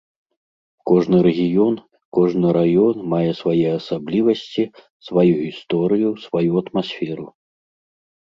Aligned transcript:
Кожны 0.91 1.17
рэгіён, 1.27 1.75
кожны 2.17 2.47
раён 2.57 2.95
мае 3.13 3.31
свае 3.41 3.69
асаблівасці, 3.81 4.63
сваю 5.09 5.33
гісторыю, 5.45 6.09
сваю 6.25 6.51
атмасферу. 6.65 7.27